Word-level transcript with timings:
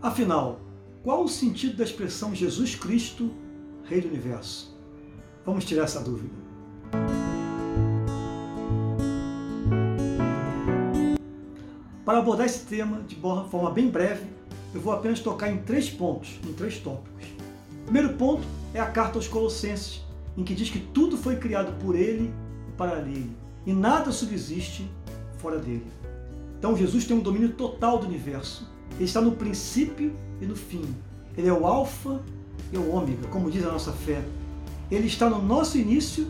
Afinal, 0.00 0.60
qual 1.02 1.24
o 1.24 1.28
sentido 1.28 1.76
da 1.76 1.82
expressão 1.82 2.32
Jesus 2.32 2.76
Cristo, 2.76 3.32
Rei 3.82 4.00
do 4.00 4.06
Universo? 4.06 4.72
Vamos 5.44 5.64
tirar 5.64 5.84
essa 5.84 6.00
dúvida. 6.00 6.32
Para 12.04 12.18
abordar 12.18 12.46
esse 12.46 12.64
tema 12.64 13.02
de 13.08 13.16
forma 13.16 13.72
bem 13.72 13.90
breve, 13.90 14.24
eu 14.72 14.80
vou 14.80 14.92
apenas 14.92 15.18
tocar 15.18 15.50
em 15.50 15.58
três 15.62 15.90
pontos, 15.90 16.38
em 16.48 16.52
três 16.52 16.78
tópicos. 16.78 17.26
O 17.82 17.84
primeiro 17.86 18.14
ponto 18.14 18.46
é 18.72 18.78
a 18.78 18.86
carta 18.86 19.18
aos 19.18 19.26
Colossenses, 19.26 20.04
em 20.36 20.44
que 20.44 20.54
diz 20.54 20.70
que 20.70 20.78
tudo 20.78 21.16
foi 21.16 21.36
criado 21.36 21.76
por 21.82 21.96
Ele 21.96 22.32
e 22.68 22.72
para 22.76 23.00
Ele, 23.00 23.36
e 23.66 23.72
nada 23.72 24.12
subsiste 24.12 24.88
fora 25.38 25.58
dele. 25.58 25.90
Então 26.56 26.76
Jesus 26.76 27.04
tem 27.04 27.16
um 27.16 27.20
domínio 27.20 27.52
total 27.54 27.98
do 27.98 28.06
universo. 28.06 28.77
Ele 28.98 29.04
está 29.04 29.20
no 29.20 29.30
princípio 29.30 30.12
e 30.40 30.44
no 30.44 30.56
fim. 30.56 30.84
Ele 31.36 31.46
é 31.46 31.52
o 31.52 31.64
alfa 31.64 32.20
e 32.72 32.76
o 32.76 32.90
ômega, 32.90 33.28
como 33.28 33.48
diz 33.48 33.64
a 33.64 33.70
nossa 33.70 33.92
fé. 33.92 34.20
Ele 34.90 35.06
está 35.06 35.30
no 35.30 35.40
nosso 35.40 35.78
início 35.78 36.26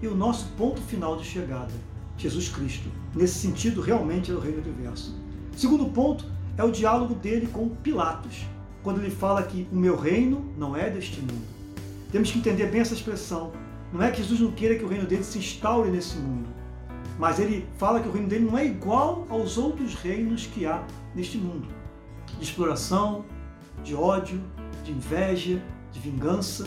e 0.00 0.06
o 0.06 0.14
nosso 0.14 0.46
ponto 0.56 0.80
final 0.80 1.18
de 1.18 1.26
chegada, 1.26 1.72
Jesus 2.16 2.48
Cristo. 2.48 2.88
Nesse 3.14 3.34
sentido, 3.34 3.82
realmente 3.82 4.30
é 4.30 4.34
o 4.34 4.38
reino 4.38 4.62
do 4.62 4.70
universo. 4.70 5.14
Segundo 5.54 5.84
ponto 5.92 6.24
é 6.56 6.64
o 6.64 6.70
diálogo 6.70 7.14
dele 7.14 7.48
com 7.48 7.68
Pilatos, 7.68 8.46
quando 8.82 8.98
ele 8.98 9.10
fala 9.10 9.42
que 9.42 9.68
o 9.70 9.76
meu 9.76 9.94
reino 9.94 10.42
não 10.56 10.74
é 10.74 10.88
deste 10.88 11.20
mundo. 11.20 11.44
Temos 12.10 12.30
que 12.30 12.38
entender 12.38 12.70
bem 12.70 12.80
essa 12.80 12.94
expressão. 12.94 13.52
Não 13.92 14.00
é 14.02 14.10
que 14.10 14.22
Jesus 14.22 14.40
não 14.40 14.52
queira 14.52 14.74
que 14.74 14.84
o 14.84 14.88
reino 14.88 15.06
dele 15.06 15.22
se 15.22 15.38
instaure 15.38 15.90
nesse 15.90 16.16
mundo, 16.16 16.48
mas 17.18 17.38
ele 17.38 17.66
fala 17.76 18.00
que 18.00 18.08
o 18.08 18.12
reino 18.12 18.26
dele 18.26 18.46
não 18.46 18.56
é 18.56 18.64
igual 18.64 19.26
aos 19.28 19.58
outros 19.58 19.94
reinos 19.94 20.46
que 20.46 20.64
há 20.64 20.82
neste 21.14 21.36
mundo 21.36 21.76
de 22.38 22.44
exploração, 22.44 23.24
de 23.82 23.94
ódio, 23.94 24.40
de 24.84 24.92
inveja, 24.92 25.62
de 25.92 26.00
vingança, 26.00 26.64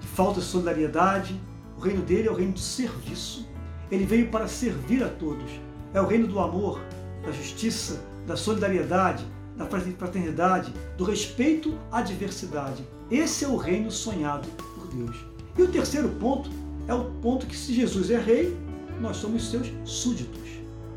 de 0.00 0.06
falta 0.06 0.40
de 0.40 0.46
solidariedade. 0.46 1.40
O 1.76 1.80
reino 1.80 2.02
dele 2.02 2.28
é 2.28 2.30
o 2.30 2.34
reino 2.34 2.52
de 2.52 2.60
serviço. 2.60 3.48
Ele 3.90 4.04
veio 4.04 4.30
para 4.30 4.48
servir 4.48 5.02
a 5.02 5.08
todos. 5.08 5.50
É 5.92 6.00
o 6.00 6.06
reino 6.06 6.26
do 6.26 6.38
amor, 6.40 6.80
da 7.24 7.32
justiça, 7.32 8.02
da 8.26 8.36
solidariedade, 8.36 9.24
da 9.56 9.66
fraternidade, 9.66 10.72
do 10.96 11.04
respeito 11.04 11.78
à 11.90 12.02
diversidade. 12.02 12.84
Esse 13.10 13.44
é 13.44 13.48
o 13.48 13.56
reino 13.56 13.90
sonhado 13.90 14.48
por 14.48 14.88
Deus. 14.88 15.16
E 15.56 15.62
o 15.62 15.68
terceiro 15.68 16.08
ponto 16.20 16.50
é 16.88 16.94
o 16.94 17.04
ponto 17.22 17.46
que, 17.46 17.56
se 17.56 17.72
Jesus 17.72 18.10
é 18.10 18.18
rei, 18.18 18.56
nós 19.00 19.16
somos 19.16 19.50
seus 19.50 19.70
súditos. 19.84 20.48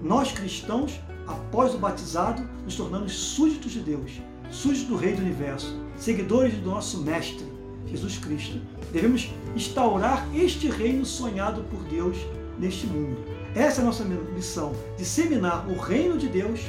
Nós 0.01 0.31
cristãos, 0.31 0.99
após 1.27 1.75
o 1.75 1.77
batizado, 1.77 2.41
nos 2.63 2.75
tornamos 2.75 3.13
súditos 3.13 3.71
de 3.71 3.81
Deus, 3.81 4.21
súditos 4.49 4.87
do 4.87 4.95
Rei 4.95 5.13
do 5.13 5.21
Universo, 5.21 5.75
seguidores 5.97 6.53
do 6.55 6.69
nosso 6.69 7.01
Mestre, 7.01 7.45
Jesus 7.85 8.17
Cristo. 8.17 8.59
Devemos 8.91 9.29
instaurar 9.55 10.27
este 10.33 10.69
reino 10.69 11.05
sonhado 11.05 11.63
por 11.63 11.83
Deus 11.83 12.17
neste 12.57 12.87
mundo. 12.87 13.17
Essa 13.55 13.81
é 13.81 13.83
a 13.83 13.85
nossa 13.85 14.03
missão, 14.03 14.73
disseminar 14.97 15.67
o 15.67 15.77
reino 15.77 16.17
de 16.17 16.27
Deus, 16.27 16.61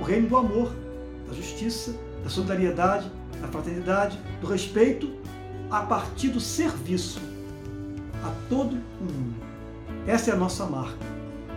o 0.00 0.04
reino 0.04 0.28
do 0.28 0.36
amor, 0.36 0.72
da 1.28 1.34
justiça, 1.34 1.94
da 2.24 2.30
solidariedade, 2.30 3.10
da 3.40 3.48
fraternidade, 3.48 4.18
do 4.40 4.46
respeito, 4.46 5.10
a 5.70 5.82
partir 5.82 6.28
do 6.28 6.40
serviço 6.40 7.20
a 8.24 8.32
todo 8.48 8.76
o 9.00 9.04
mundo. 9.04 9.34
Essa 10.06 10.30
é 10.30 10.34
a 10.34 10.36
nossa 10.36 10.66
marca. 10.66 10.98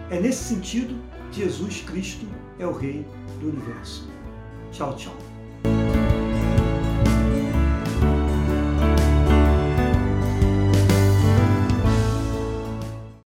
É 0.09 0.19
nesse 0.19 0.43
sentido 0.43 0.95
Jesus 1.33 1.81
Cristo 1.81 2.27
é 2.59 2.67
o 2.67 2.71
Rei 2.71 3.03
do 3.39 3.49
Universo. 3.49 4.07
Tchau, 4.71 4.95
tchau. 4.95 5.32